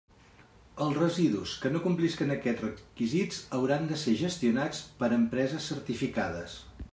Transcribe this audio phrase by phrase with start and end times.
[0.85, 6.59] Els residus que no complisquen aquests requisits hauran de ser gestionats per empreses certificades.